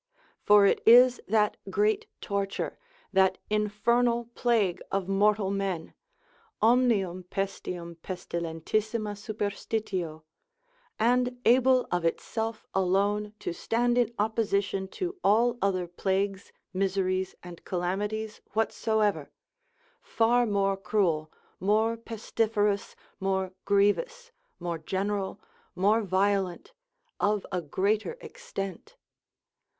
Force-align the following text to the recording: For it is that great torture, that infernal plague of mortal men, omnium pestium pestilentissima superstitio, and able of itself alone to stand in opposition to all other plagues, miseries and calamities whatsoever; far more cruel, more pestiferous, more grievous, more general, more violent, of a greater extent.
For 0.41 0.65
it 0.65 0.81
is 0.83 1.21
that 1.27 1.57
great 1.69 2.07
torture, 2.21 2.79
that 3.13 3.37
infernal 3.51 4.31
plague 4.33 4.81
of 4.91 5.07
mortal 5.07 5.51
men, 5.51 5.93
omnium 6.59 7.21
pestium 7.29 7.97
pestilentissima 8.01 9.13
superstitio, 9.15 10.23
and 10.97 11.37
able 11.45 11.85
of 11.91 12.03
itself 12.03 12.65
alone 12.73 13.35
to 13.41 13.53
stand 13.53 13.95
in 13.99 14.11
opposition 14.17 14.87
to 14.87 15.19
all 15.23 15.59
other 15.61 15.85
plagues, 15.87 16.51
miseries 16.73 17.35
and 17.43 17.63
calamities 17.63 18.41
whatsoever; 18.53 19.29
far 20.01 20.47
more 20.47 20.75
cruel, 20.77 21.31
more 21.59 21.95
pestiferous, 21.95 22.95
more 23.19 23.53
grievous, 23.65 24.31
more 24.59 24.79
general, 24.79 25.39
more 25.75 26.01
violent, 26.01 26.73
of 27.19 27.45
a 27.51 27.61
greater 27.61 28.17
extent. 28.19 28.95